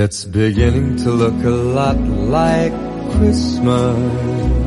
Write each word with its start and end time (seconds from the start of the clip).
It's 0.00 0.24
beginning 0.24 0.94
to 0.98 1.10
look 1.10 1.42
a 1.42 1.50
lot 1.50 1.98
like 1.98 2.72
Christmas. 3.18 4.57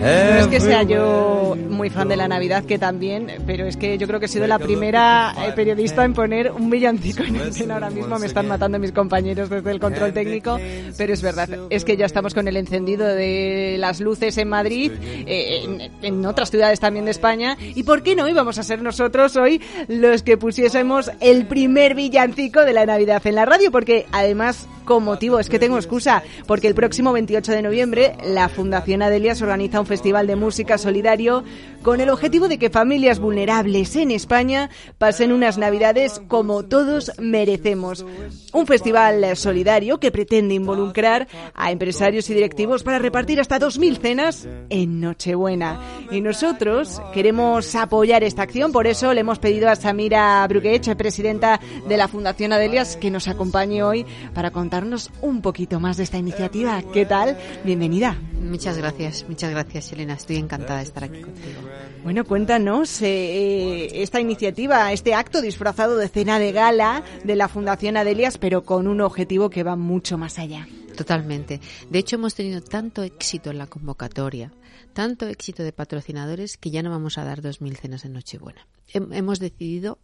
No 0.00 0.04
es 0.06 0.46
que 0.46 0.60
sea 0.60 0.82
yo 0.82 1.56
muy 1.68 1.90
fan 1.90 2.08
de 2.08 2.16
la 2.16 2.28
Navidad, 2.28 2.64
que 2.64 2.78
también, 2.78 3.30
pero 3.46 3.66
es 3.66 3.76
que 3.76 3.98
yo 3.98 4.06
creo 4.06 4.20
que 4.20 4.26
he 4.26 4.28
sido 4.28 4.46
la 4.46 4.58
primera 4.58 5.34
eh, 5.38 5.52
periodista 5.54 6.04
en 6.04 6.14
poner 6.14 6.52
un 6.52 6.70
villancico 6.70 7.22
en 7.22 7.36
escena. 7.36 7.74
Ahora 7.74 7.90
mismo. 7.90 8.18
me 8.18 8.26
están 8.26 8.48
matando 8.48 8.78
mis 8.78 8.92
compañeros 8.92 9.48
desde 9.50 9.70
el 9.70 9.80
control 9.80 10.12
técnico, 10.12 10.58
pero 10.96 11.12
es 11.12 11.22
verdad, 11.22 11.48
es 11.70 11.84
que 11.84 11.96
ya 11.96 12.06
estamos 12.06 12.34
con 12.34 12.48
el 12.48 12.56
encendido 12.56 13.06
de 13.06 13.76
las 13.78 14.00
luces 14.00 14.38
en 14.38 14.48
Madrid, 14.48 14.92
eh, 15.02 15.62
en, 15.64 15.90
en 16.02 16.26
otras 16.26 16.50
ciudades 16.50 16.80
también 16.80 17.04
de 17.04 17.10
España, 17.10 17.56
y 17.60 17.82
¿por 17.82 18.02
qué 18.02 18.16
no 18.16 18.28
íbamos 18.28 18.58
a 18.58 18.62
ser 18.62 18.82
nosotros 18.82 19.36
hoy 19.36 19.60
los 19.88 20.22
que 20.22 20.36
pusiésemos 20.36 21.10
el 21.20 21.46
primer 21.46 21.94
villancico 21.94 22.64
de 22.64 22.72
la 22.72 22.86
Navidad 22.86 23.24
en 23.26 23.34
la 23.34 23.44
radio? 23.44 23.70
Porque 23.70 24.06
además 24.12 24.66
con 24.88 25.04
motivo, 25.04 25.38
es 25.38 25.50
que 25.50 25.58
tengo 25.58 25.76
excusa, 25.76 26.22
porque 26.46 26.66
el 26.66 26.74
próximo 26.74 27.12
28 27.12 27.52
de 27.52 27.60
noviembre 27.60 28.16
la 28.24 28.48
Fundación 28.48 29.02
Adelias 29.02 29.42
organiza 29.42 29.80
un 29.80 29.86
festival 29.86 30.26
de 30.26 30.34
música 30.34 30.78
solidario 30.78 31.44
con 31.82 32.00
el 32.00 32.10
objetivo 32.10 32.48
de 32.48 32.58
que 32.58 32.70
familias 32.70 33.18
vulnerables 33.18 33.96
en 33.96 34.10
España 34.10 34.70
pasen 34.98 35.32
unas 35.32 35.58
navidades 35.58 36.20
como 36.28 36.64
todos 36.64 37.12
merecemos. 37.18 38.04
Un 38.52 38.66
festival 38.66 39.36
solidario 39.36 39.98
que 39.98 40.10
pretende 40.10 40.54
involucrar 40.54 41.28
a 41.54 41.70
empresarios 41.70 42.28
y 42.30 42.34
directivos 42.34 42.82
para 42.82 42.98
repartir 42.98 43.40
hasta 43.40 43.58
2.000 43.58 43.98
cenas 43.98 44.48
en 44.70 45.00
Nochebuena. 45.00 45.80
Y 46.10 46.20
nosotros 46.20 47.00
queremos 47.12 47.74
apoyar 47.74 48.24
esta 48.24 48.42
acción, 48.42 48.72
por 48.72 48.86
eso 48.86 49.12
le 49.14 49.20
hemos 49.20 49.38
pedido 49.38 49.68
a 49.68 49.76
Samira 49.76 50.46
Bruguech, 50.48 50.94
presidenta 50.96 51.60
de 51.88 51.96
la 51.96 52.08
Fundación 52.08 52.52
Adelias, 52.52 52.96
que 52.96 53.10
nos 53.10 53.28
acompañe 53.28 53.82
hoy 53.82 54.04
para 54.34 54.50
contarnos 54.50 55.10
un 55.20 55.42
poquito 55.42 55.80
más 55.80 55.96
de 55.96 56.04
esta 56.04 56.18
iniciativa. 56.18 56.82
¿Qué 56.92 57.06
tal? 57.06 57.38
Bienvenida. 57.64 58.16
Muchas 58.40 58.78
gracias, 58.78 59.24
muchas 59.28 59.50
gracias, 59.50 59.92
Elena. 59.92 60.14
Estoy 60.14 60.36
encantada 60.36 60.78
de 60.78 60.84
estar 60.84 61.04
aquí 61.04 61.20
contigo. 61.20 61.67
Bueno, 62.02 62.24
cuéntanos 62.24 63.02
eh, 63.02 64.02
esta 64.02 64.20
iniciativa, 64.20 64.92
este 64.92 65.14
acto 65.14 65.40
disfrazado 65.40 65.96
de 65.96 66.08
cena 66.08 66.38
de 66.38 66.52
gala 66.52 67.02
de 67.24 67.36
la 67.36 67.48
Fundación 67.48 67.96
Adelias, 67.96 68.38
pero 68.38 68.64
con 68.64 68.86
un 68.86 69.00
objetivo 69.00 69.50
que 69.50 69.62
va 69.62 69.76
mucho 69.76 70.16
más 70.16 70.38
allá. 70.38 70.66
Totalmente. 70.96 71.60
De 71.90 71.98
hecho, 71.98 72.16
hemos 72.16 72.34
tenido 72.34 72.60
tanto 72.60 73.02
éxito 73.02 73.50
en 73.50 73.58
la 73.58 73.66
convocatoria, 73.66 74.52
tanto 74.92 75.28
éxito 75.28 75.62
de 75.62 75.72
patrocinadores, 75.72 76.56
que 76.56 76.70
ya 76.70 76.82
no 76.82 76.90
vamos 76.90 77.18
a 77.18 77.24
dar 77.24 77.40
2.000 77.40 77.76
cenas 77.76 78.04
en 78.04 78.14
Nochebuena. 78.14 78.66
Hemos 78.92 79.38
decidido 79.38 79.98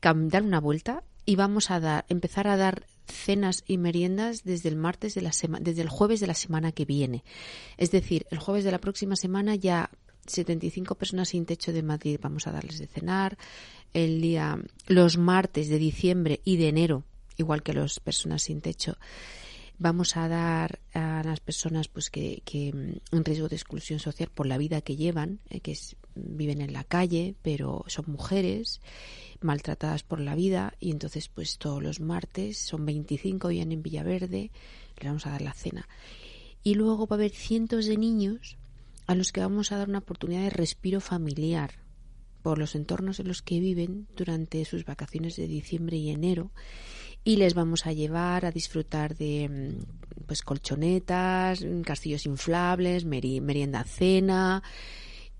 dar 0.00 0.42
una 0.42 0.60
vuelta 0.60 1.02
y 1.24 1.36
vamos 1.36 1.70
a 1.70 1.80
dar, 1.80 2.04
empezar 2.08 2.48
a 2.48 2.56
dar 2.56 2.86
cenas 3.06 3.64
y 3.66 3.78
meriendas 3.78 4.44
desde 4.44 4.68
el 4.68 4.76
martes 4.76 5.14
de 5.14 5.22
la 5.22 5.32
semana, 5.32 5.64
desde 5.64 5.82
el 5.82 5.88
jueves 5.88 6.20
de 6.20 6.26
la 6.26 6.34
semana 6.34 6.72
que 6.72 6.84
viene. 6.84 7.24
Es 7.76 7.90
decir, 7.90 8.26
el 8.30 8.38
jueves 8.38 8.64
de 8.64 8.70
la 8.70 8.78
próxima 8.78 9.16
semana 9.16 9.54
ya 9.54 9.90
75 10.28 10.94
personas 10.94 11.30
sin 11.30 11.46
techo 11.46 11.72
de 11.72 11.82
Madrid 11.82 12.18
vamos 12.22 12.46
a 12.46 12.52
darles 12.52 12.78
de 12.78 12.86
cenar. 12.86 13.38
El 13.92 14.20
día, 14.20 14.58
los 14.86 15.16
martes 15.16 15.68
de 15.68 15.78
diciembre 15.78 16.40
y 16.44 16.56
de 16.56 16.68
enero, 16.68 17.04
igual 17.36 17.62
que 17.62 17.72
las 17.72 18.00
personas 18.00 18.42
sin 18.42 18.60
techo, 18.60 18.96
vamos 19.78 20.16
a 20.16 20.28
dar 20.28 20.80
a 20.92 21.22
las 21.24 21.40
personas 21.40 21.88
pues 21.88 22.10
que, 22.10 22.42
que 22.44 22.68
en 22.68 23.24
riesgo 23.24 23.48
de 23.48 23.56
exclusión 23.56 24.00
social 24.00 24.28
por 24.34 24.46
la 24.46 24.58
vida 24.58 24.80
que 24.80 24.96
llevan, 24.96 25.38
eh, 25.50 25.60
que 25.60 25.76
viven 26.14 26.60
en 26.60 26.72
la 26.72 26.84
calle, 26.84 27.34
pero 27.42 27.84
son 27.86 28.06
mujeres 28.08 28.80
maltratadas 29.40 30.02
por 30.02 30.20
la 30.20 30.34
vida 30.34 30.74
y 30.80 30.90
entonces 30.90 31.28
pues 31.28 31.58
todos 31.58 31.82
los 31.82 32.00
martes 32.00 32.58
son 32.58 32.84
25 32.84 33.48
vienen 33.48 33.78
en 33.78 33.82
Villaverde, 33.82 34.50
les 34.96 35.06
vamos 35.06 35.26
a 35.26 35.30
dar 35.30 35.42
la 35.42 35.54
cena. 35.54 35.88
Y 36.64 36.74
luego 36.74 37.06
va 37.06 37.14
a 37.14 37.18
haber 37.18 37.30
cientos 37.30 37.86
de 37.86 37.96
niños 37.96 38.56
a 39.08 39.14
los 39.14 39.32
que 39.32 39.40
vamos 39.40 39.72
a 39.72 39.78
dar 39.78 39.88
una 39.88 39.98
oportunidad 39.98 40.42
de 40.42 40.50
respiro 40.50 41.00
familiar 41.00 41.72
por 42.42 42.58
los 42.58 42.74
entornos 42.74 43.18
en 43.18 43.26
los 43.26 43.42
que 43.42 43.58
viven 43.58 44.06
durante 44.14 44.64
sus 44.66 44.84
vacaciones 44.84 45.34
de 45.36 45.48
diciembre 45.48 45.96
y 45.96 46.10
enero 46.10 46.52
y 47.24 47.36
les 47.36 47.54
vamos 47.54 47.86
a 47.86 47.92
llevar 47.92 48.44
a 48.44 48.52
disfrutar 48.52 49.16
de 49.16 49.48
mm, 49.48 50.24
pues 50.26 50.42
colchonetas, 50.42 51.64
castillos 51.84 52.26
inflables, 52.26 53.06
merienda 53.06 53.82
cena 53.84 54.62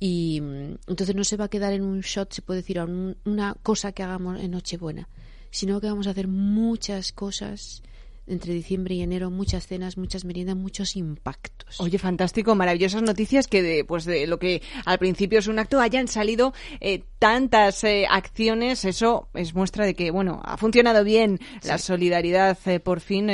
y 0.01 0.41
mm, 0.41 0.79
entonces 0.89 1.15
no 1.15 1.23
se 1.23 1.37
va 1.37 1.45
a 1.45 1.51
quedar 1.51 1.75
en 1.75 1.83
un 1.83 2.01
shot, 2.01 2.33
se 2.33 2.43
puede 2.43 2.63
decir, 2.63 2.81
una 2.81 3.55
cosa 3.63 3.93
que 3.93 4.03
hagamos 4.03 4.41
en 4.41 4.53
Nochebuena, 4.53 5.11
sino 5.51 5.79
que 5.79 5.89
vamos 5.89 6.07
a 6.07 6.11
hacer 6.11 6.27
muchas 6.27 7.13
cosas 7.13 7.83
entre 8.29 8.53
diciembre 8.53 8.95
y 8.95 9.03
enero 9.03 9.31
muchas 9.31 9.67
cenas, 9.67 9.97
muchas 9.97 10.25
meriendas, 10.25 10.57
muchos 10.57 10.97
impactos. 10.97 11.81
Oye, 11.81 11.99
fantástico, 11.99 12.55
maravillosas 12.55 13.03
noticias 13.03 13.47
que 13.47 13.63
de, 13.63 13.85
pues 13.85 14.05
de 14.05 14.27
lo 14.27 14.39
que 14.39 14.63
al 14.85 14.99
principio 14.99 15.39
es 15.39 15.47
un 15.47 15.59
acto 15.59 15.81
hayan 15.81 16.09
salido 16.09 16.53
eh, 16.81 17.05
tantas 17.19 17.83
eh, 17.85 18.07
acciones, 18.09 18.85
eso 18.85 19.29
es 19.35 19.55
muestra 19.55 19.85
de 19.85 19.95
que, 19.95 20.11
bueno, 20.11 20.41
ha 20.45 20.57
funcionado 20.57 21.03
bien 21.05 21.41
la 21.65 21.79
solidaridad 21.79 22.57
eh, 22.67 22.81
por 22.81 23.01
fin. 23.01 23.27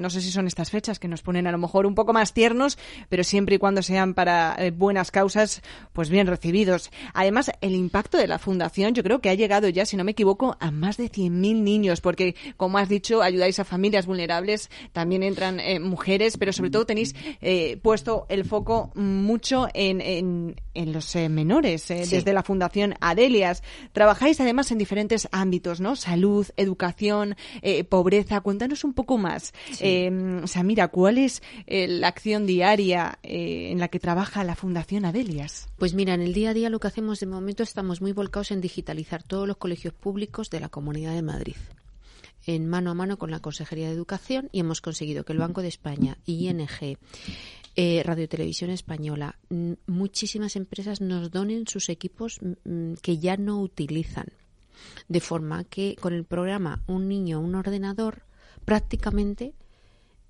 no 0.00 0.10
sé 0.10 0.20
si 0.20 0.30
son 0.30 0.46
estas 0.46 0.70
fechas 0.70 0.98
que 0.98 1.08
nos 1.08 1.22
ponen 1.22 1.46
a 1.46 1.52
lo 1.52 1.58
mejor 1.58 1.86
un 1.86 1.94
poco 1.94 2.12
más 2.12 2.32
tiernos, 2.32 2.78
pero 3.08 3.24
siempre 3.24 3.56
y 3.56 3.58
cuando 3.58 3.82
sean 3.82 4.14
para 4.14 4.56
buenas 4.76 5.10
causas, 5.10 5.62
pues 5.92 6.10
bien 6.10 6.26
recibidos. 6.26 6.90
Además, 7.12 7.50
el 7.60 7.74
impacto 7.74 8.18
de 8.18 8.28
la 8.28 8.38
fundación 8.38 8.94
yo 8.94 9.02
creo 9.02 9.20
que 9.20 9.30
ha 9.30 9.34
llegado 9.34 9.68
ya, 9.68 9.86
si 9.86 9.96
no 9.96 10.04
me 10.04 10.12
equivoco, 10.12 10.56
a 10.60 10.70
más 10.70 10.96
de 10.96 11.10
100.000 11.10 11.30
niños, 11.62 12.00
porque, 12.00 12.36
como 12.56 12.78
has 12.78 12.88
dicho, 12.88 13.22
ayudáis 13.22 13.58
a 13.58 13.64
familias 13.64 14.06
vulnerables 14.06 14.33
también 14.92 15.22
entran 15.22 15.60
eh, 15.60 15.80
mujeres, 15.80 16.36
pero 16.38 16.52
sobre 16.52 16.70
todo 16.70 16.86
tenéis 16.86 17.14
eh, 17.40 17.78
puesto 17.82 18.26
el 18.28 18.44
foco 18.44 18.90
mucho 18.94 19.68
en, 19.74 20.00
en, 20.00 20.92
los 20.92 21.14
eh, 21.16 21.28
menores, 21.28 21.88
desde 21.88 22.32
la 22.32 22.42
Fundación 22.42 22.94
Adelias. 23.00 23.62
Trabajáis 23.92 24.40
además 24.40 24.70
en 24.70 24.78
diferentes 24.78 25.28
ámbitos, 25.32 25.80
¿no? 25.80 25.96
Salud, 25.96 26.46
educación, 26.56 27.36
pobreza. 27.88 28.40
Cuéntanos 28.40 28.84
un 28.84 28.92
poco 28.92 29.18
más. 29.18 29.52
o 29.72 30.46
sea, 30.46 30.62
mira, 30.62 30.88
¿cuál 30.88 31.18
es 31.18 31.42
la 31.66 32.08
acción 32.08 32.46
diaria 32.46 33.18
en 33.22 33.78
la 33.78 33.88
que 33.88 34.00
trabaja 34.00 34.44
la 34.44 34.56
Fundación 34.56 35.04
Adelias? 35.04 35.68
Pues 35.78 35.94
mira, 35.94 36.14
en 36.14 36.22
el 36.22 36.34
día 36.34 36.50
a 36.50 36.54
día 36.54 36.70
lo 36.70 36.80
que 36.80 36.88
hacemos 36.88 37.20
de 37.20 37.26
momento 37.26 37.62
estamos 37.62 38.00
muy 38.00 38.12
volcados 38.12 38.50
en 38.50 38.60
digitalizar 38.60 39.22
todos 39.22 39.46
los 39.46 39.56
colegios 39.56 39.94
públicos 39.94 40.50
de 40.50 40.60
la 40.60 40.68
Comunidad 40.68 41.14
de 41.14 41.22
Madrid 41.22 41.56
en 42.46 42.68
mano 42.68 42.90
a 42.90 42.94
mano 42.94 43.18
con 43.18 43.30
la 43.30 43.40
Consejería 43.40 43.88
de 43.88 43.94
Educación 43.94 44.48
y 44.52 44.60
hemos 44.60 44.80
conseguido 44.80 45.24
que 45.24 45.32
el 45.32 45.38
Banco 45.38 45.62
de 45.62 45.68
España, 45.68 46.18
ING, 46.26 46.98
eh, 47.76 48.02
Radio 48.04 48.28
Televisión 48.28 48.70
Española, 48.70 49.36
muchísimas 49.86 50.56
empresas 50.56 51.00
nos 51.00 51.30
donen 51.30 51.66
sus 51.66 51.88
equipos 51.88 52.40
que 53.02 53.18
ya 53.18 53.36
no 53.36 53.60
utilizan. 53.60 54.26
De 55.08 55.20
forma 55.20 55.64
que 55.64 55.96
con 56.00 56.12
el 56.12 56.24
programa 56.24 56.82
Un 56.86 57.08
niño, 57.08 57.40
un 57.40 57.54
ordenador, 57.54 58.22
prácticamente 58.64 59.54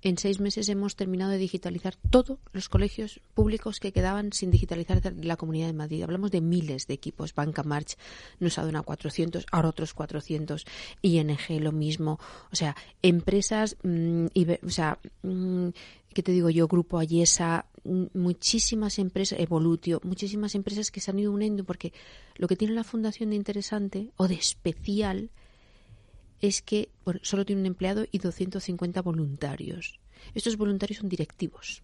en 0.05 0.19
seis 0.19 0.39
meses 0.39 0.69
hemos 0.69 0.95
terminado 0.95 1.31
de 1.31 1.39
digitalizar 1.39 1.95
todos 1.95 2.37
los 2.53 2.69
colegios 2.69 3.19
públicos 3.33 3.79
que 3.79 3.91
quedaban 3.91 4.33
sin 4.33 4.51
digitalizar 4.51 5.01
de 5.01 5.23
la 5.23 5.35
Comunidad 5.35 5.65
de 5.65 5.73
Madrid. 5.73 6.03
Hablamos 6.03 6.29
de 6.29 6.41
miles 6.41 6.85
de 6.85 6.93
equipos. 6.93 7.33
Banca 7.33 7.63
March 7.63 7.97
nos 8.39 8.59
ha 8.59 8.63
donado 8.63 8.83
400, 8.85 9.47
ahora 9.51 9.69
otros 9.69 9.95
400. 9.95 10.67
ING 11.01 11.59
lo 11.59 11.71
mismo. 11.71 12.19
O 12.51 12.55
sea, 12.55 12.75
empresas, 13.01 13.77
mm, 13.81 14.27
o 14.63 14.69
sea, 14.69 14.99
mm, 15.23 15.69
¿qué 16.13 16.21
te 16.21 16.31
digo 16.31 16.51
yo? 16.51 16.67
Grupo 16.67 16.99
Ayesa, 16.99 17.65
mm, 17.83 18.05
muchísimas 18.13 18.99
empresas, 18.99 19.39
Evolutio, 19.39 20.01
muchísimas 20.03 20.53
empresas 20.53 20.91
que 20.91 21.01
se 21.01 21.09
han 21.09 21.17
ido 21.17 21.31
uniendo 21.31 21.63
porque 21.63 21.93
lo 22.35 22.47
que 22.47 22.55
tiene 22.55 22.75
la 22.75 22.83
Fundación 22.83 23.31
de 23.31 23.37
interesante 23.37 24.11
o 24.17 24.27
de 24.27 24.35
especial 24.35 25.31
es 26.47 26.61
que 26.61 26.89
solo 27.21 27.45
tiene 27.45 27.61
un 27.61 27.67
empleado 27.67 28.05
y 28.11 28.19
250 28.19 29.01
voluntarios. 29.01 29.99
Estos 30.33 30.57
voluntarios 30.57 30.99
son 30.99 31.09
directivos. 31.09 31.83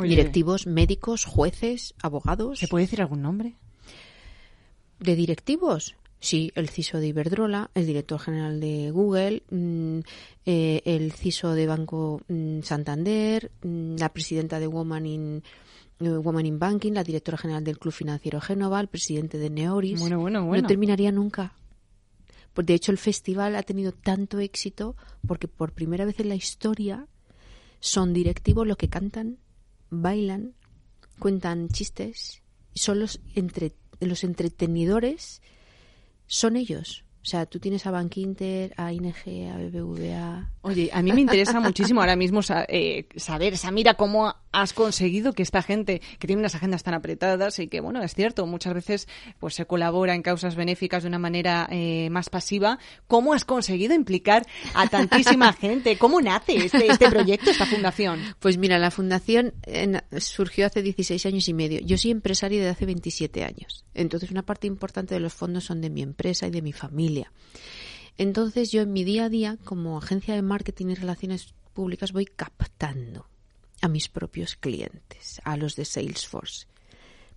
Directivos, 0.00 0.66
médicos, 0.66 1.24
jueces, 1.24 1.94
abogados. 2.02 2.58
¿Se 2.60 2.68
puede 2.68 2.84
decir 2.84 3.00
algún 3.00 3.22
nombre? 3.22 3.54
¿De 5.00 5.16
directivos? 5.16 5.96
Sí, 6.20 6.52
el 6.54 6.68
CISO 6.68 6.98
de 6.98 7.08
Iberdrola, 7.08 7.70
el 7.74 7.86
director 7.86 8.20
general 8.20 8.60
de 8.60 8.90
Google, 8.90 9.42
mm, 9.50 10.00
eh, 10.44 10.82
el 10.84 11.12
CISO 11.12 11.54
de 11.54 11.66
Banco 11.66 12.20
mm, 12.28 12.60
Santander, 12.60 13.50
mm, 13.62 13.96
la 13.96 14.12
presidenta 14.12 14.60
de 14.60 14.66
Woman 14.66 15.06
in, 15.06 15.42
eh, 15.98 16.10
Woman 16.10 16.44
in 16.44 16.58
Banking, 16.58 16.92
la 16.92 17.04
directora 17.04 17.38
general 17.38 17.64
del 17.64 17.78
Club 17.78 17.94
Financiero 17.94 18.38
Génova, 18.40 18.80
el 18.80 18.88
presidente 18.88 19.38
de 19.38 19.48
Neoris. 19.48 19.98
Bueno, 19.98 20.20
bueno, 20.20 20.44
bueno. 20.44 20.62
No 20.62 20.68
terminaría 20.68 21.10
nunca. 21.10 21.54
Pues, 22.54 22.66
de 22.66 22.74
hecho, 22.74 22.92
el 22.92 22.98
festival 22.98 23.56
ha 23.56 23.62
tenido 23.62 23.92
tanto 23.92 24.40
éxito 24.40 24.96
porque 25.26 25.48
por 25.48 25.72
primera 25.72 26.04
vez 26.04 26.18
en 26.20 26.28
la 26.28 26.34
historia 26.34 27.06
son 27.80 28.12
directivos 28.12 28.66
los 28.66 28.76
que 28.76 28.88
cantan, 28.88 29.38
bailan, 29.90 30.54
cuentan 31.18 31.68
chistes, 31.68 32.42
son 32.74 33.00
los, 33.00 33.20
entre, 33.34 33.72
los 34.00 34.24
entretenidores, 34.24 35.42
son 36.26 36.56
ellos. 36.56 37.04
O 37.22 37.26
sea, 37.26 37.44
tú 37.44 37.58
tienes 37.58 37.86
a 37.86 37.90
Bankinter, 37.90 38.72
a 38.78 38.92
ING, 38.94 39.12
a 39.52 39.58
BBVA. 39.58 40.50
Oye, 40.62 40.90
a 40.92 41.02
mí 41.02 41.12
me 41.12 41.20
interesa 41.20 41.60
muchísimo 41.60 42.00
ahora 42.00 42.16
mismo 42.16 42.40
eh, 42.68 43.06
saber, 43.16 43.58
Samira, 43.58 43.94
cómo 43.94 44.34
has 44.52 44.72
conseguido 44.72 45.34
que 45.34 45.42
esta 45.42 45.62
gente 45.62 46.00
que 46.18 46.26
tiene 46.26 46.40
unas 46.40 46.54
agendas 46.54 46.82
tan 46.82 46.94
apretadas 46.94 47.58
y 47.58 47.68
que, 47.68 47.80
bueno, 47.80 48.02
es 48.02 48.14
cierto, 48.14 48.46
muchas 48.46 48.74
veces 48.74 49.08
pues 49.38 49.54
se 49.54 49.66
colabora 49.66 50.14
en 50.14 50.22
causas 50.22 50.56
benéficas 50.56 51.02
de 51.02 51.08
una 51.08 51.18
manera 51.18 51.68
eh, 51.70 52.08
más 52.10 52.30
pasiva, 52.30 52.78
¿cómo 53.06 53.34
has 53.34 53.44
conseguido 53.44 53.94
implicar 53.94 54.46
a 54.74 54.88
tantísima 54.88 55.52
gente? 55.60 55.98
¿Cómo 55.98 56.20
nace 56.20 56.56
este, 56.56 56.86
este 56.86 57.10
proyecto, 57.10 57.50
esta 57.50 57.66
fundación? 57.66 58.18
Pues 58.40 58.56
mira, 58.56 58.78
la 58.78 58.90
fundación 58.90 59.52
surgió 60.18 60.66
hace 60.66 60.82
16 60.82 61.26
años 61.26 61.48
y 61.48 61.54
medio. 61.54 61.80
Yo 61.80 61.98
soy 61.98 62.12
empresaria 62.12 62.62
de 62.62 62.70
hace 62.70 62.86
27 62.86 63.44
años. 63.44 63.84
Entonces, 63.94 64.30
una 64.30 64.42
parte 64.42 64.66
importante 64.66 65.14
de 65.14 65.20
los 65.20 65.34
fondos 65.34 65.64
son 65.64 65.80
de 65.80 65.90
mi 65.90 66.02
empresa 66.02 66.46
y 66.46 66.50
de 66.50 66.62
mi 66.62 66.72
familia 66.72 67.09
entonces 68.18 68.70
yo 68.70 68.82
en 68.82 68.92
mi 68.92 69.04
día 69.04 69.24
a 69.24 69.28
día, 69.28 69.58
como 69.64 69.98
agencia 69.98 70.34
de 70.34 70.42
marketing 70.42 70.88
y 70.88 70.94
relaciones 70.94 71.54
públicas, 71.72 72.12
voy 72.12 72.26
captando 72.26 73.26
a 73.80 73.88
mis 73.88 74.08
propios 74.08 74.56
clientes, 74.56 75.40
a 75.44 75.56
los 75.56 75.76
de 75.76 75.84
Salesforce, 75.84 76.66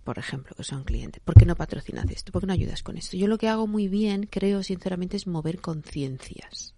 por 0.04 0.18
ejemplo, 0.18 0.54
que 0.54 0.64
son 0.64 0.84
clientes. 0.84 1.22
¿Por 1.24 1.34
qué 1.34 1.46
no 1.46 1.56
patrocinas 1.56 2.10
esto? 2.10 2.32
¿Por 2.32 2.42
qué 2.42 2.46
no 2.46 2.52
ayudas 2.52 2.82
con 2.82 2.98
esto? 2.98 3.16
Yo 3.16 3.26
lo 3.26 3.38
que 3.38 3.48
hago 3.48 3.66
muy 3.66 3.88
bien, 3.88 4.28
creo 4.30 4.62
sinceramente, 4.62 5.16
es 5.16 5.26
mover 5.26 5.60
conciencias. 5.60 6.74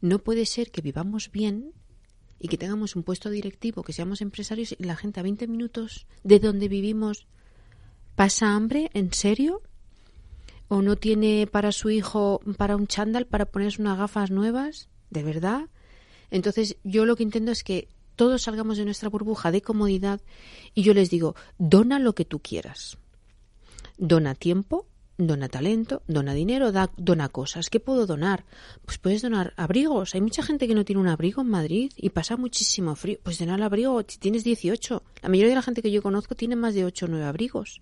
No 0.00 0.18
puede 0.18 0.44
ser 0.44 0.72
que 0.72 0.80
vivamos 0.80 1.30
bien 1.30 1.72
y 2.40 2.48
que 2.48 2.58
tengamos 2.58 2.96
un 2.96 3.04
puesto 3.04 3.30
directivo, 3.30 3.82
que 3.82 3.92
seamos 3.92 4.20
empresarios 4.20 4.74
y 4.76 4.84
la 4.84 4.96
gente 4.96 5.20
a 5.20 5.22
20 5.22 5.46
minutos 5.46 6.06
de 6.24 6.40
donde 6.40 6.68
vivimos 6.68 7.26
pasa 8.16 8.54
hambre, 8.54 8.90
¿en 8.94 9.12
serio? 9.12 9.62
O 10.68 10.82
no 10.82 10.96
tiene 10.96 11.46
para 11.50 11.72
su 11.72 11.90
hijo 11.90 12.40
para 12.56 12.76
un 12.76 12.86
chándal 12.86 13.26
para 13.26 13.46
ponerse 13.46 13.82
unas 13.82 13.98
gafas 13.98 14.30
nuevas, 14.30 14.88
¿de 15.10 15.22
verdad? 15.22 15.68
Entonces 16.30 16.76
yo 16.84 17.06
lo 17.06 17.16
que 17.16 17.22
intento 17.22 17.50
es 17.50 17.64
que 17.64 17.88
todos 18.16 18.42
salgamos 18.42 18.76
de 18.76 18.84
nuestra 18.84 19.08
burbuja 19.08 19.50
de 19.50 19.62
comodidad 19.62 20.20
y 20.74 20.82
yo 20.82 20.92
les 20.92 21.08
digo, 21.08 21.34
dona 21.58 21.98
lo 21.98 22.14
que 22.14 22.24
tú 22.24 22.40
quieras. 22.40 22.98
Dona 23.96 24.34
tiempo, 24.34 24.86
dona 25.16 25.48
talento, 25.48 26.02
dona 26.06 26.34
dinero, 26.34 26.72
da, 26.72 26.90
dona 26.96 27.28
cosas. 27.28 27.70
¿Qué 27.70 27.80
puedo 27.80 28.06
donar? 28.06 28.44
Pues 28.84 28.98
puedes 28.98 29.22
donar 29.22 29.54
abrigos. 29.56 30.14
Hay 30.14 30.20
mucha 30.20 30.42
gente 30.42 30.66
que 30.68 30.74
no 30.74 30.84
tiene 30.84 31.00
un 31.00 31.08
abrigo 31.08 31.42
en 31.42 31.48
Madrid 31.48 31.92
y 31.96 32.10
pasa 32.10 32.36
muchísimo 32.36 32.94
frío. 32.96 33.18
Pues 33.22 33.38
donar 33.38 33.62
abrigo 33.62 34.02
si 34.06 34.18
tienes 34.18 34.44
18. 34.44 35.02
La 35.22 35.28
mayoría 35.28 35.50
de 35.50 35.56
la 35.56 35.62
gente 35.62 35.82
que 35.82 35.90
yo 35.90 36.02
conozco 36.02 36.34
tiene 36.34 36.56
más 36.56 36.74
de 36.74 36.84
8 36.84 37.06
o 37.06 37.08
9 37.08 37.24
abrigos. 37.24 37.80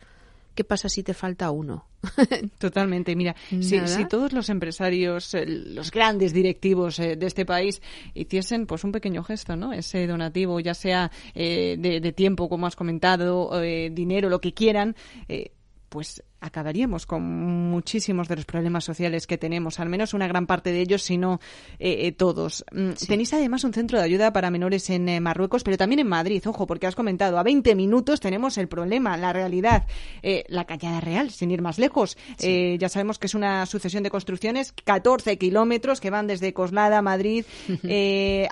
¿Qué 0.57 0.65
pasa 0.65 0.89
si 0.89 1.05
te 1.05 1.15
falta 1.15 1.53
uno? 1.53 1.87
Totalmente. 2.59 3.15
Mira, 3.15 3.37
si, 3.61 3.79
todos 4.09 4.33
los 4.33 4.49
empresarios, 4.49 5.37
los 5.47 5.93
grandes 5.93 6.33
directivos 6.33 6.99
eh, 6.99 7.15
de 7.15 7.27
este 7.27 7.45
país 7.45 7.81
hiciesen 8.15 8.67
pues 8.67 8.83
un 8.83 8.91
pequeño 8.91 9.23
gesto, 9.23 9.55
¿no? 9.55 9.73
Ese 9.73 10.07
donativo, 10.07 10.59
ya 10.59 10.75
sea 10.75 11.13
eh, 11.35 11.77
de, 11.79 12.13
tiempo, 12.13 12.49
como 12.49 12.67
has 12.67 12.75
comentado, 12.75 13.63
eh, 13.63 13.91
dinero, 13.93 14.29
lo 14.29 14.41
que 14.41 14.55
quieran, 14.55 14.97
pues 15.89 16.25
acabaríamos 16.47 17.07
con 17.07 17.23
muchísimos 17.23 18.29
de 18.29 18.37
los 18.37 18.45
problemas 18.45 18.85
sociales 18.85 19.27
que 19.27 19.39
tenemos, 19.39 19.81
al 19.81 19.89
menos 19.89 20.15
una 20.15 20.29
gran 20.29 20.47
parte 20.47 20.73
de 20.73 20.81
ellos, 20.81 21.03
si 21.03 21.19
no 21.19 21.41
eh, 21.79 22.07
eh, 22.07 22.13
todos. 22.13 22.65
Mm, 22.73 22.93
tenéis 23.07 23.35
además 23.35 23.65
un 23.65 23.73
centro 23.73 23.99
de 23.99 24.05
ayuda 24.05 24.33
para 24.33 24.51
menores 24.51 24.89
en 24.91 25.09
eh, 25.09 25.21
Marruecos, 25.21 25.63
pero 25.63 25.77
también 25.77 26.01
en 26.01 26.09
Madrid, 26.09 26.43
ojo, 26.47 26.67
porque 26.67 26.87
has 26.87 26.95
comentado, 26.95 27.39
a 27.39 27.43
20 27.43 27.75
minutos 27.75 28.21
tenemos 28.21 28.59
el 28.59 28.69
problema, 28.69 29.17
la 29.17 29.33
realidad, 29.33 29.87
la 30.49 30.65
Cañada 30.65 31.01
Real, 31.01 31.31
sin 31.31 31.51
ir 31.51 31.63
más 31.63 31.79
lejos. 31.79 32.17
ya 32.39 32.89
sabemos 32.89 33.19
que 33.19 33.27
es 33.27 33.35
una 33.35 33.67
sucesión 33.67 34.03
de 34.03 34.11
construcciones, 34.11 34.73
14 34.73 35.39
kilómetros 35.39 36.01
que 36.01 36.11
van 36.11 36.27
desde 36.27 36.53
Coslada, 36.53 37.03
Madrid, 37.03 37.45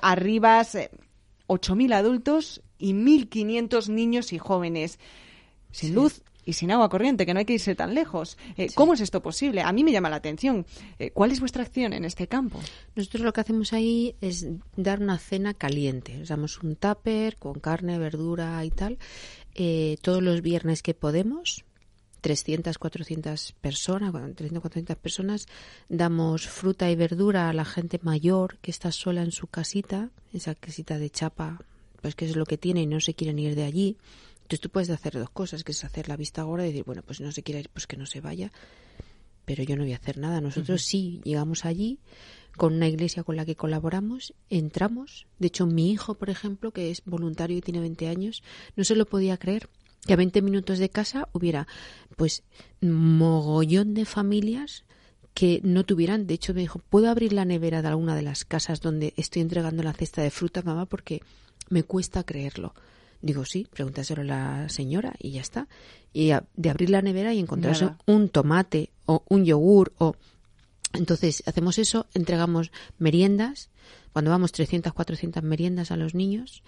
a 0.02 0.14
Rivas, 0.14 0.76
8.000 1.46 1.94
adultos 1.94 2.62
y 2.78 2.92
1.500 2.92 3.88
niños 3.88 4.32
y 4.32 4.38
jóvenes. 4.38 4.98
Sin 5.70 5.94
luz 5.94 6.22
y 6.44 6.54
sin 6.54 6.70
agua 6.70 6.88
corriente, 6.88 7.26
que 7.26 7.34
no 7.34 7.38
hay 7.38 7.44
que 7.44 7.54
irse 7.54 7.74
tan 7.74 7.94
lejos. 7.94 8.36
Eh, 8.56 8.68
¿Cómo 8.74 8.94
es 8.94 9.00
esto 9.00 9.22
posible? 9.22 9.62
A 9.62 9.72
mí 9.72 9.84
me 9.84 9.92
llama 9.92 10.10
la 10.10 10.16
atención. 10.16 10.66
Eh, 10.98 11.10
¿Cuál 11.10 11.32
es 11.32 11.40
vuestra 11.40 11.62
acción 11.62 11.92
en 11.92 12.04
este 12.04 12.26
campo? 12.26 12.60
Nosotros 12.94 13.22
lo 13.22 13.32
que 13.32 13.40
hacemos 13.40 13.72
ahí 13.72 14.16
es 14.20 14.46
dar 14.76 15.00
una 15.00 15.18
cena 15.18 15.54
caliente. 15.54 16.20
Usamos 16.20 16.62
un 16.62 16.76
tupper 16.76 17.36
con 17.36 17.60
carne, 17.60 17.98
verdura 17.98 18.64
y 18.64 18.70
tal, 18.70 18.98
eh, 19.54 19.96
todos 20.02 20.22
los 20.22 20.42
viernes 20.42 20.82
que 20.82 20.94
podemos. 20.94 21.64
300, 22.20 22.78
400 22.78 23.52
personas, 23.60 24.10
300, 24.10 24.62
400 24.62 24.96
personas, 24.96 25.46
damos 25.90 26.48
fruta 26.48 26.90
y 26.90 26.96
verdura 26.96 27.50
a 27.50 27.52
la 27.52 27.66
gente 27.66 28.00
mayor 28.02 28.56
que 28.62 28.70
está 28.70 28.92
sola 28.92 29.20
en 29.22 29.30
su 29.30 29.46
casita, 29.46 30.08
esa 30.32 30.54
casita 30.54 30.98
de 30.98 31.10
chapa, 31.10 31.60
pues 32.00 32.14
que 32.14 32.24
es 32.24 32.34
lo 32.34 32.46
que 32.46 32.56
tiene 32.56 32.80
y 32.80 32.86
no 32.86 32.98
se 33.00 33.12
quieren 33.12 33.38
ir 33.38 33.54
de 33.54 33.64
allí 33.64 33.98
entonces 34.44 34.60
tú 34.60 34.68
puedes 34.68 34.90
hacer 34.90 35.14
dos 35.14 35.30
cosas, 35.30 35.64
que 35.64 35.72
es 35.72 35.84
hacer 35.84 36.06
la 36.06 36.18
vista 36.18 36.42
ahora 36.42 36.64
y 36.64 36.68
decir, 36.68 36.84
bueno, 36.84 37.02
pues 37.02 37.18
no 37.22 37.32
se 37.32 37.42
quiere 37.42 37.60
ir, 37.60 37.70
pues 37.70 37.86
que 37.86 37.96
no 37.96 38.04
se 38.04 38.20
vaya, 38.20 38.52
pero 39.46 39.64
yo 39.64 39.74
no 39.74 39.84
voy 39.84 39.94
a 39.94 39.96
hacer 39.96 40.18
nada. 40.18 40.42
Nosotros 40.42 40.82
sí 40.82 41.22
llegamos 41.24 41.64
allí 41.64 41.98
con 42.54 42.74
una 42.74 42.86
iglesia 42.86 43.22
con 43.22 43.36
la 43.36 43.46
que 43.46 43.56
colaboramos, 43.56 44.34
entramos. 44.50 45.26
De 45.38 45.46
hecho, 45.46 45.64
mi 45.64 45.90
hijo, 45.90 46.16
por 46.16 46.28
ejemplo, 46.28 46.72
que 46.72 46.90
es 46.90 47.02
voluntario 47.06 47.56
y 47.56 47.62
tiene 47.62 47.80
20 47.80 48.06
años, 48.08 48.42
no 48.76 48.84
se 48.84 48.96
lo 48.96 49.06
podía 49.06 49.38
creer 49.38 49.70
que 50.06 50.12
a 50.12 50.16
20 50.16 50.42
minutos 50.42 50.78
de 50.78 50.90
casa 50.90 51.26
hubiera, 51.32 51.66
pues, 52.16 52.42
mogollón 52.82 53.94
de 53.94 54.04
familias 54.04 54.84
que 55.32 55.62
no 55.64 55.84
tuvieran. 55.84 56.26
De 56.26 56.34
hecho, 56.34 56.52
me 56.52 56.60
dijo, 56.60 56.80
¿puedo 56.90 57.08
abrir 57.08 57.32
la 57.32 57.46
nevera 57.46 57.80
de 57.80 57.88
alguna 57.88 58.14
de 58.14 58.22
las 58.22 58.44
casas 58.44 58.82
donde 58.82 59.14
estoy 59.16 59.40
entregando 59.40 59.82
la 59.82 59.94
cesta 59.94 60.20
de 60.20 60.30
fruta, 60.30 60.60
mamá? 60.60 60.84
Porque 60.84 61.22
me 61.70 61.82
cuesta 61.82 62.24
creerlo. 62.24 62.74
Digo, 63.24 63.46
sí, 63.46 63.66
pregúntaselo 63.72 64.20
a 64.20 64.24
la 64.24 64.68
señora 64.68 65.14
y 65.18 65.30
ya 65.30 65.40
está. 65.40 65.66
Y 66.12 66.32
de 66.56 66.70
abrir 66.70 66.90
la 66.90 67.00
nevera 67.00 67.32
y 67.32 67.38
encontrarse 67.38 67.88
un 68.04 68.28
tomate 68.28 68.90
o 69.06 69.24
un 69.30 69.46
yogur 69.46 69.94
o... 69.96 70.14
Entonces, 70.92 71.42
hacemos 71.46 71.78
eso, 71.78 72.06
entregamos 72.12 72.70
meriendas, 72.98 73.70
cuando 74.12 74.30
vamos 74.30 74.52
300, 74.52 74.92
400 74.92 75.42
meriendas 75.42 75.90
a 75.90 75.96
los 75.96 76.14
niños, 76.14 76.62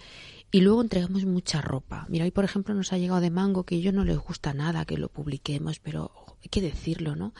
y 0.51 0.61
luego 0.61 0.81
entregamos 0.81 1.25
mucha 1.25 1.61
ropa. 1.61 2.07
Mira, 2.09 2.25
hoy 2.25 2.31
por 2.31 2.43
ejemplo 2.43 2.73
nos 2.73 2.91
ha 2.91 2.97
llegado 2.97 3.21
de 3.21 3.29
mango, 3.29 3.63
que 3.63 3.75
a 3.75 3.77
ellos 3.77 3.93
no 3.93 4.03
les 4.03 4.17
gusta 4.17 4.55
nada 4.55 4.83
que 4.83 4.97
lo 4.97 5.09
publiquemos, 5.09 5.79
pero 5.79 6.11
hay 6.41 6.49
que 6.49 6.61
decirlo, 6.61 7.15
¿no? 7.15 7.33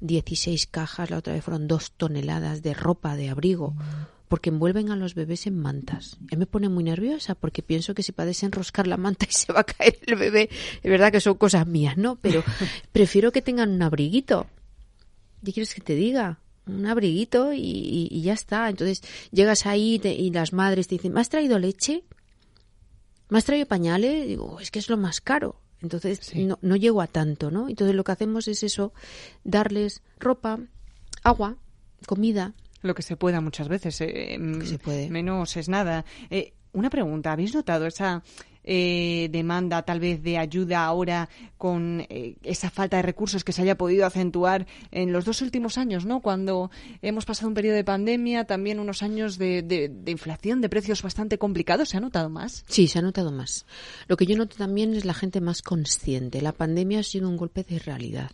16 0.00 0.66
cajas, 0.66 1.10
la 1.10 1.18
otra 1.18 1.34
vez 1.34 1.44
fueron 1.44 1.68
dos 1.68 1.92
toneladas 1.92 2.62
de 2.62 2.74
ropa, 2.74 3.16
de 3.16 3.28
abrigo 3.28 3.74
porque 4.30 4.50
envuelven 4.50 4.92
a 4.92 4.96
los 4.96 5.16
bebés 5.16 5.48
en 5.48 5.58
mantas. 5.58 6.16
Me 6.36 6.46
pone 6.46 6.68
muy 6.68 6.84
nerviosa 6.84 7.34
porque 7.34 7.64
pienso 7.64 7.94
que 7.94 8.04
se 8.04 8.12
puede 8.12 8.28
desenroscar 8.28 8.86
la 8.86 8.96
manta 8.96 9.26
y 9.28 9.32
se 9.32 9.52
va 9.52 9.60
a 9.60 9.64
caer 9.64 9.98
el 10.06 10.14
bebé. 10.14 10.48
Es 10.84 10.88
verdad 10.88 11.10
que 11.10 11.20
son 11.20 11.34
cosas 11.34 11.66
mías, 11.66 11.96
¿no? 11.96 12.14
Pero 12.14 12.44
prefiero 12.92 13.32
que 13.32 13.42
tengan 13.42 13.70
un 13.70 13.82
abriguito. 13.82 14.46
¿Qué 15.44 15.52
quieres 15.52 15.74
que 15.74 15.80
te 15.80 15.96
diga? 15.96 16.38
Un 16.64 16.86
abriguito 16.86 17.52
y, 17.52 18.22
ya 18.22 18.34
está. 18.34 18.68
Entonces 18.68 19.02
llegas 19.32 19.66
ahí 19.66 20.00
y 20.04 20.30
las 20.30 20.52
madres 20.52 20.86
te 20.86 20.94
dicen, 20.94 21.12
¿me 21.12 21.20
has 21.20 21.28
traído 21.28 21.58
leche? 21.58 22.04
¿Me 23.30 23.38
has 23.38 23.44
traído 23.44 23.66
pañales? 23.66 24.28
Digo, 24.28 24.60
es 24.60 24.70
que 24.70 24.78
es 24.78 24.88
lo 24.88 24.96
más 24.96 25.20
caro. 25.20 25.59
Entonces 25.82 26.34
no, 26.36 26.58
no 26.62 26.76
llego 26.76 27.00
a 27.00 27.06
tanto, 27.06 27.50
¿no? 27.50 27.68
Entonces 27.68 27.96
lo 27.96 28.04
que 28.04 28.12
hacemos 28.12 28.48
es 28.48 28.62
eso, 28.62 28.92
darles 29.44 30.02
ropa, 30.18 30.58
agua, 31.22 31.56
comida, 32.06 32.54
lo 32.82 32.94
que 32.94 33.02
se 33.02 33.16
pueda 33.16 33.40
muchas 33.40 33.68
veces. 33.68 34.00
Eh, 34.00 34.38
mm, 34.38 34.62
se 34.62 34.78
puede. 34.78 35.10
Menos 35.10 35.56
es 35.56 35.68
nada. 35.68 36.04
Eh, 36.30 36.54
una 36.72 36.90
pregunta, 36.90 37.32
¿habéis 37.32 37.54
notado 37.54 37.86
esa 37.86 38.22
eh, 38.64 39.28
demanda 39.30 39.82
tal 39.82 40.00
vez 40.00 40.22
de 40.22 40.38
ayuda 40.38 40.84
ahora 40.84 41.28
con 41.56 42.06
esa 42.42 42.70
falta 42.70 42.96
de 42.96 43.02
recursos 43.02 43.44
que 43.44 43.52
se 43.52 43.62
haya 43.62 43.76
podido 43.76 44.06
acentuar 44.06 44.66
en 44.90 45.12
los 45.12 45.24
dos 45.24 45.42
últimos 45.42 45.78
años, 45.78 46.06
¿no? 46.06 46.20
Cuando 46.20 46.70
hemos 47.02 47.24
pasado 47.24 47.48
un 47.48 47.54
periodo 47.54 47.76
de 47.76 47.84
pandemia, 47.84 48.44
también 48.44 48.80
unos 48.80 49.02
años 49.02 49.38
de, 49.38 49.62
de, 49.62 50.10
inflación, 50.10 50.60
de 50.60 50.68
precios 50.68 51.02
bastante 51.02 51.38
complicados, 51.38 51.90
¿se 51.90 51.96
ha 51.96 52.00
notado 52.00 52.30
más? 52.30 52.64
Sí, 52.68 52.88
se 52.88 52.98
ha 52.98 53.02
notado 53.02 53.32
más. 53.32 53.66
Lo 54.08 54.16
que 54.16 54.26
yo 54.26 54.36
noto 54.36 54.56
también 54.56 54.94
es 54.94 55.04
la 55.04 55.14
gente 55.14 55.40
más 55.40 55.62
consciente. 55.62 56.42
La 56.42 56.52
pandemia 56.52 57.00
ha 57.00 57.04
sido 57.04 57.28
un 57.28 57.36
golpe 57.36 57.62
de 57.62 57.78
realidad. 57.78 58.30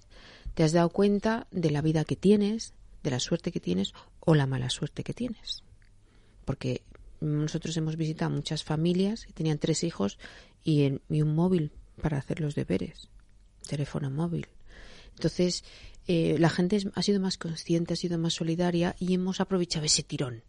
Te 0.55 0.65
has 0.65 0.73
dado 0.73 0.89
cuenta 0.89 1.47
de 1.51 1.71
la 1.71 1.83
vida 1.83 2.05
que 2.05 2.17
tienes, 2.17 2.75
de 3.03 3.11
la 3.11 3.21
suerte 3.21 3.53
que 3.53 3.61
tienes 3.61 3.93
o 4.21 4.35
la 4.35 4.47
mala 4.47 4.71
suerte 4.71 5.05
que 5.05 5.15
tienes. 5.15 5.63
Porque 6.45 6.83
nosotros 7.27 7.77
hemos 7.77 7.97
visitado 7.97 8.31
muchas 8.31 8.65
familias 8.65 9.27
que 9.27 9.33
tenían 9.33 9.59
tres 9.59 9.85
hijos 9.85 10.19
y, 10.65 11.01
un 11.09 11.35
móvil 11.35 11.73
para 12.01 12.19
hacer 12.19 12.41
los 12.41 12.55
deberes, 12.55 13.09
teléfono 13.69 14.11
móvil. 14.11 14.49
Entonces, 15.15 15.65
eh, 16.09 16.37
la 16.39 16.51
gente 16.51 16.79
ha 16.95 17.03
sido 17.03 17.21
más 17.21 17.39
consciente, 17.39 17.95
ha 17.95 17.97
sido 17.97 18.19
más 18.19 18.35
solidaria 18.35 18.97
y 18.99 19.15
hemos 19.15 19.41
aprovechado 19.41 19.87
ese 19.87 20.03
tirón. 20.03 20.43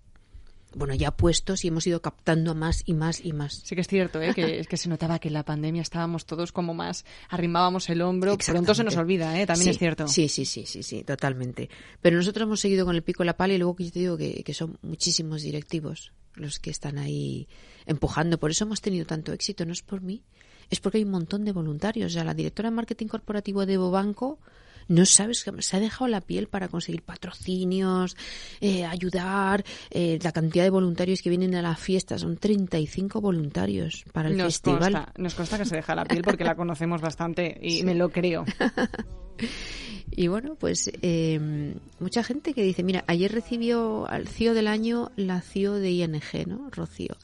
bueno, 0.76 0.94
ya 0.94 1.12
puestos 1.12 1.64
y 1.64 1.70
hemos 1.70 1.88
ido 1.88 2.02
captando 2.02 2.54
más 2.54 2.84
y 2.86 2.94
más 2.94 3.24
y 3.24 3.32
más. 3.32 3.62
Sí 3.64 3.74
que 3.74 3.82
es 3.82 3.88
cierto, 3.88 4.22
¿eh? 4.22 4.34
que, 4.34 4.66
que 4.70 4.78
se 4.78 4.90
notaba 4.90 5.20
que 5.20 5.30
en 5.30 5.34
la 5.36 5.44
pandemia 5.44 5.82
estábamos 5.82 6.26
todos 6.26 6.52
como 6.52 6.74
más, 6.74 7.06
arrimábamos 7.30 7.90
el 7.90 8.02
hombro, 8.02 8.38
pronto 8.38 8.76
se 8.76 8.84
nos 8.84 8.98
olvida, 8.98 9.40
¿eh? 9.40 9.46
también 9.46 9.70
es 9.70 9.78
cierto. 9.78 10.08
Sí, 10.08 10.28
sí, 10.28 10.46
sí, 10.46 10.66
sí, 10.66 10.84
sí, 10.84 11.04
totalmente. 11.04 11.70
Pero 12.02 12.18
nosotros 12.18 12.46
hemos 12.46 12.60
seguido 12.60 12.86
con 12.86 12.96
el 12.96 13.04
pico 13.04 13.24
y 13.24 13.26
la 13.26 13.38
pala 13.38 13.54
y 13.54 13.58
luego 13.58 13.76
que 13.76 13.86
yo 13.86 13.92
te 13.92 14.00
digo 14.00 14.18
que, 14.18 14.44
que 14.44 14.54
son 14.54 14.78
muchísimos 14.82 15.42
directivos 15.42 16.12
los 16.40 16.60
que 16.60 16.70
están 16.70 16.98
ahí 16.98 17.48
empujando. 17.86 18.40
Por 18.40 18.52
eso 18.52 18.66
hemos 18.66 18.82
tenido 18.82 19.06
tanto 19.06 19.34
éxito, 19.34 19.66
no 19.66 19.74
es 19.74 19.82
por 19.82 20.02
mí, 20.02 20.24
es 20.70 20.80
porque 20.80 20.98
hay 20.98 21.04
un 21.04 21.12
montón 21.12 21.46
de 21.46 21.52
voluntarios. 21.52 22.12
O 22.12 22.14
sea, 22.14 22.24
la 22.24 22.34
directora 22.34 22.70
de 22.70 22.76
marketing 22.76 23.08
corporativo 23.08 23.66
de 23.66 23.78
Bobanco 23.78 24.40
no 24.88 25.06
sabes, 25.06 25.46
se 25.60 25.78
ha 25.78 25.80
dejado 25.80 26.08
la 26.08 26.22
piel 26.22 26.48
para 26.48 26.68
conseguir 26.68 27.02
patrocinios, 27.02 28.16
eh, 28.62 28.86
ayudar, 28.86 29.64
eh, 29.90 30.18
la 30.22 30.32
cantidad 30.32 30.64
de 30.64 30.70
voluntarios 30.70 31.22
que 31.22 31.30
vienen 31.30 31.56
a 31.56 31.62
la 31.62 31.76
fiesta, 31.76 32.18
son 32.18 32.38
35 32.38 33.20
voluntarios 33.20 34.06
para 34.14 34.30
el 34.30 34.42
festival. 34.42 35.12
nos 35.18 35.36
consta 35.36 35.58
que 35.58 35.66
se 35.66 35.76
deja 35.76 35.96
la 35.96 36.06
piel 36.06 36.22
porque 36.22 36.44
la 36.44 36.56
conocemos 36.56 37.02
bastante 37.02 37.58
y 37.62 37.84
me 37.84 37.96
lo 37.96 38.10
creo. 38.10 38.46
Y 40.18 40.30
bueno, 40.30 40.56
pues 40.56 40.90
eh, 41.04 41.76
mucha 42.00 42.24
gente 42.24 42.56
que 42.56 42.64
dice, 42.64 42.82
mira, 42.82 43.04
ayer 43.06 43.32
recibió 43.32 44.10
al 44.10 44.28
CIO 44.28 44.56
del 44.56 44.66
año 44.66 45.12
la 45.16 45.42
CIO 45.42 45.76
de 45.76 45.92
ING, 45.92 46.48
¿no? 46.48 46.72
Rocío. 46.72 47.16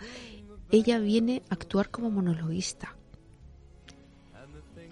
Ella 0.71 0.99
viene 0.99 1.41
a 1.49 1.55
actuar 1.55 1.89
como 1.89 2.11
monologuista. 2.11 2.95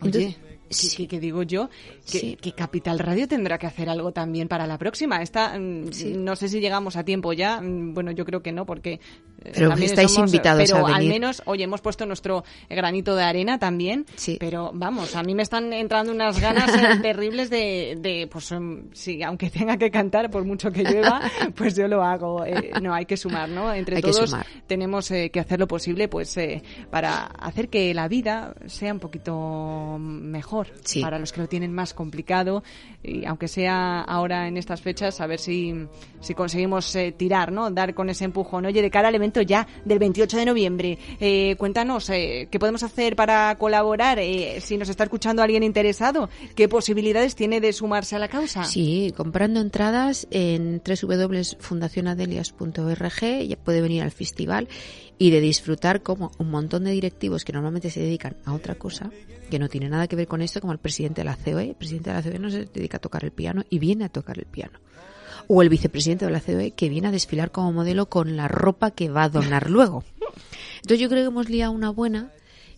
Oye, 0.01 0.35
sí. 0.71 1.07
que, 1.07 1.19
digo 1.19 1.43
yo 1.43 1.69
que, 2.09 2.35
que, 2.37 2.53
Capital 2.53 2.99
Radio 2.99 3.27
tendrá 3.27 3.57
que 3.57 3.67
hacer 3.67 3.89
algo 3.89 4.11
también 4.11 4.47
para 4.47 4.67
la 4.67 4.77
próxima. 4.77 5.21
Esta, 5.21 5.57
mm, 5.57 5.89
no 6.17 6.35
sé 6.35 6.49
si 6.49 6.59
llegamos 6.59 6.95
a 6.95 7.03
tiempo 7.03 7.33
ya. 7.33 7.61
Mm, 7.61 7.93
bueno, 7.93 8.11
yo 8.11 8.25
creo 8.25 8.41
que 8.41 8.51
no, 8.51 8.65
porque 8.65 8.99
eh, 9.43 9.51
pero 9.55 9.73
estáis 9.73 10.17
invitados 10.17 10.63
pero 10.65 10.85
a 10.85 10.91
venir. 10.91 10.95
al 10.95 11.07
menos, 11.07 11.41
oye, 11.45 11.63
hemos 11.63 11.81
puesto 11.81 12.05
nuestro 12.05 12.43
granito 12.69 13.15
de 13.15 13.23
arena 13.23 13.59
también. 13.59 14.05
Sí. 14.15 14.37
Pero 14.39 14.71
vamos, 14.73 15.15
a 15.15 15.23
mí 15.23 15.35
me 15.35 15.43
están 15.43 15.73
entrando 15.73 16.11
unas 16.11 16.39
ganas 16.39 16.73
eh, 16.75 16.99
terribles 17.01 17.49
de, 17.49 17.97
de, 17.99 18.27
pues 18.31 18.51
em, 18.51 18.89
sí, 18.93 19.23
aunque 19.23 19.49
tenga 19.49 19.77
que 19.77 19.89
cantar 19.89 20.29
por 20.29 20.45
mucho 20.45 20.71
que 20.71 20.83
llueva, 20.83 21.21
pues 21.55 21.75
yo 21.75 21.87
lo 21.87 22.03
hago. 22.03 22.45
Eh, 22.45 22.71
no, 22.81 22.93
hay 22.93 23.05
que 23.05 23.17
sumar, 23.17 23.49
¿no? 23.49 23.73
Entre 23.73 24.01
todos 24.01 24.35
tenemos 24.67 25.09
que 25.09 25.39
hacer 25.39 25.59
lo 25.59 25.67
posible, 25.67 26.07
pues, 26.07 26.37
para 26.89 27.25
hacer 27.25 27.69
que 27.69 27.93
la 27.93 28.07
vida 28.07 28.53
sea 28.67 28.93
un 28.93 28.99
poquito 28.99 29.97
mejor 29.99 30.60
para 31.01 31.19
los 31.19 31.31
que 31.31 31.41
lo 31.41 31.47
tienen 31.47 31.73
más 31.73 31.93
complicado 31.93 32.63
y 33.03 33.25
aunque 33.25 33.47
sea 33.47 34.01
ahora 34.01 34.47
en 34.47 34.57
estas 34.57 34.81
fechas, 34.81 35.21
a 35.21 35.27
ver 35.27 35.39
si, 35.39 35.73
si 36.19 36.33
conseguimos 36.33 36.97
tirar, 37.17 37.51
¿no? 37.51 37.69
Dar 37.71 37.93
con 37.93 38.09
ese 38.09 38.25
empujón. 38.25 38.65
Oye, 38.65 38.81
de 38.81 38.91
cara 38.91 39.07
al 39.07 39.15
evento 39.15 39.41
ya 39.41 39.65
del 39.85 39.99
28 39.99 40.37
de 40.37 40.45
noviembre. 40.45 40.97
Eh, 41.19 41.55
cuéntanos, 41.57 42.09
eh, 42.09 42.49
¿qué 42.51 42.59
podemos 42.59 42.83
hacer 42.83 43.15
para 43.15 43.57
colaborar? 43.57 44.19
Eh, 44.19 44.59
si 44.61 44.77
nos 44.77 44.89
está 44.89 45.05
escuchando 45.05 45.41
alguien 45.41 45.63
interesado, 45.63 46.29
¿qué 46.55 46.69
posibilidades 46.69 47.35
tiene 47.35 47.61
de 47.61 47.73
sumarse 47.73 48.15
a 48.15 48.19
la 48.19 48.27
causa? 48.27 48.65
Sí, 48.65 49.11
comprando 49.15 49.59
entradas 49.59 50.27
en 50.31 50.81
www.fundacionadelias.org 50.85 53.47
ya 53.47 53.55
puede 53.57 53.81
venir 53.81 54.03
al 54.03 54.11
festival 54.11 54.67
y 55.21 55.29
de 55.29 55.39
disfrutar 55.39 56.01
como 56.01 56.31
un 56.39 56.49
montón 56.49 56.83
de 56.83 56.89
directivos 56.89 57.45
que 57.45 57.53
normalmente 57.53 57.91
se 57.91 57.99
dedican 57.99 58.37
a 58.43 58.55
otra 58.55 58.73
cosa, 58.73 59.11
que 59.51 59.59
no 59.59 59.69
tiene 59.69 59.87
nada 59.87 60.07
que 60.07 60.15
ver 60.15 60.25
con 60.25 60.41
esto, 60.41 60.59
como 60.59 60.73
el 60.73 60.79
presidente 60.79 61.21
de 61.21 61.25
la 61.25 61.35
COE. 61.35 61.69
El 61.69 61.75
presidente 61.75 62.09
de 62.09 62.15
la 62.15 62.23
COE 62.23 62.39
no 62.39 62.49
se 62.49 62.65
dedica 62.65 62.97
a 62.97 62.99
tocar 62.99 63.23
el 63.23 63.29
piano 63.29 63.63
y 63.69 63.77
viene 63.77 64.05
a 64.05 64.09
tocar 64.09 64.39
el 64.39 64.47
piano 64.47 64.79
o 65.47 65.61
el 65.61 65.69
vicepresidente 65.69 66.25
de 66.25 66.31
la 66.31 66.41
COE 66.41 66.71
que 66.71 66.89
viene 66.89 67.09
a 67.09 67.11
desfilar 67.11 67.51
como 67.51 67.71
modelo 67.71 68.09
con 68.09 68.35
la 68.35 68.47
ropa 68.47 68.89
que 68.89 69.11
va 69.11 69.25
a 69.25 69.29
donar 69.29 69.69
luego. 69.69 70.03
Entonces 70.77 70.99
yo 70.99 71.07
creo 71.07 71.21
que 71.21 71.27
hemos 71.27 71.49
liado 71.51 71.71
una 71.71 71.91
buena 71.91 72.31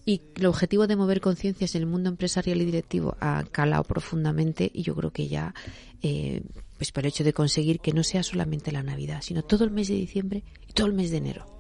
y 0.06 0.20
el 0.36 0.46
objetivo 0.48 0.86
de 0.86 0.98
mover 0.98 1.22
conciencias 1.22 1.76
en 1.76 1.84
el 1.84 1.88
mundo 1.88 2.10
empresarial 2.10 2.62
y 2.62 2.66
directivo 2.66 3.16
ha 3.22 3.46
calado 3.54 3.86
profundamente 3.86 4.70
y 4.74 4.82
yo 4.82 4.96
creo 4.96 5.12
que 5.12 5.30
ya, 5.30 5.56
eh, 6.02 6.42
pues 6.76 6.92
por 6.92 7.06
el 7.06 7.08
hecho 7.08 7.24
de 7.24 7.32
conseguir 7.32 7.80
que 7.80 7.94
no 7.94 8.04
sea 8.04 8.22
solamente 8.22 8.74
la 8.74 8.84
Navidad, 8.84 9.22
sino 9.22 9.44
todo 9.44 9.64
el 9.64 9.72
mes 9.72 9.88
de 9.88 9.94
diciembre 9.94 10.44
y 10.68 10.74
todo 10.74 10.88
el 10.88 10.94
mes 10.94 11.10
de 11.10 11.18
enero. 11.20 11.53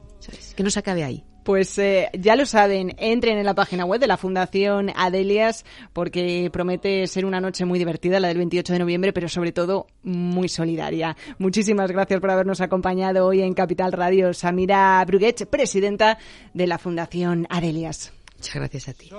Que 0.56 0.64
no 0.64 0.70
se 0.70 0.80
acabe 0.80 1.04
ahí. 1.04 1.24
Pues 1.44 1.78
eh, 1.78 2.10
ya 2.18 2.38
lo 2.38 2.46
saben, 2.46 2.96
entren 2.98 3.38
en 3.38 3.46
la 3.46 3.54
página 3.54 3.84
web 3.84 4.00
de 4.00 4.08
la 4.08 4.16
Fundación 4.16 4.92
Adelias 4.96 5.66
porque 5.92 6.50
promete 6.54 7.06
ser 7.08 7.26
una 7.26 7.42
noche 7.42 7.66
muy 7.66 7.80
divertida, 7.80 8.22
la 8.22 8.30
del 8.30 8.38
28 8.38 8.72
de 8.72 8.80
noviembre, 8.80 9.12
pero 9.12 9.28
sobre 9.28 9.52
todo 9.52 9.88
muy 10.04 10.48
solidaria. 10.48 11.18
Muchísimas 11.40 11.92
gracias 11.92 12.22
por 12.22 12.32
habernos 12.32 12.62
acompañado 12.62 13.28
hoy 13.28 13.42
en 13.42 13.54
Capital 13.54 13.92
Radio. 13.92 14.34
Samira 14.34 15.04
Bruguet, 15.06 15.46
presidenta 15.50 16.18
de 16.54 16.68
la 16.68 16.78
Fundación 16.78 17.46
Adelias. 17.50 18.14
Muchas 18.38 18.56
gracias 18.56 18.88
a 18.88 18.94
ti. 18.94 19.10